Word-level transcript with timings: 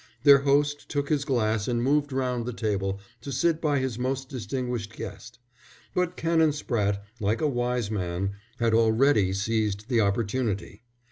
Their 0.23 0.39
host 0.39 0.89
took 0.89 1.09
his 1.09 1.25
glass 1.25 1.67
and 1.67 1.83
moved 1.83 2.11
round 2.11 2.47
the 2.47 2.53
table 2.53 2.99
to 3.21 3.31
sit 3.31 3.61
by 3.61 3.77
his 3.77 3.99
most 3.99 4.29
distinguished 4.29 4.93
guest. 4.95 5.37
But 5.93 6.17
Canon 6.17 6.49
Spratte, 6.53 7.01
like 7.19 7.39
a 7.39 7.47
wise 7.47 7.91
man, 7.91 8.31
had 8.57 8.73
already 8.73 9.31
seized 9.31 9.89
the 9.89 10.01
opportunity. 10.01 10.81